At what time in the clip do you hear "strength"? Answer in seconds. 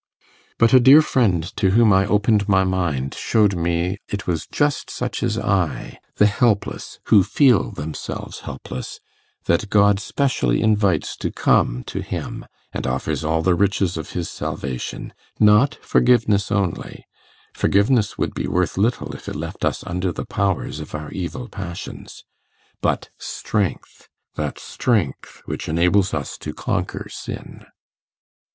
23.19-24.09, 24.57-25.43